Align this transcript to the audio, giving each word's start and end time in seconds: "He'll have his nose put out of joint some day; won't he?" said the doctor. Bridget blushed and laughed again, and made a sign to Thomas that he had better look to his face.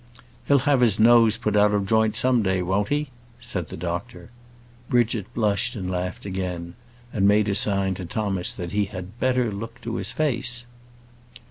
"He'll 0.47 0.57
have 0.65 0.81
his 0.81 0.99
nose 0.99 1.37
put 1.37 1.55
out 1.55 1.75
of 1.75 1.85
joint 1.85 2.15
some 2.15 2.41
day; 2.41 2.63
won't 2.63 2.89
he?" 2.89 3.09
said 3.37 3.67
the 3.67 3.77
doctor. 3.77 4.31
Bridget 4.89 5.31
blushed 5.35 5.75
and 5.75 5.91
laughed 5.91 6.25
again, 6.25 6.73
and 7.13 7.27
made 7.27 7.47
a 7.47 7.53
sign 7.53 7.93
to 7.93 8.05
Thomas 8.05 8.51
that 8.55 8.71
he 8.71 8.85
had 8.85 9.19
better 9.19 9.51
look 9.51 9.79
to 9.81 9.97
his 9.97 10.11
face. 10.11 10.65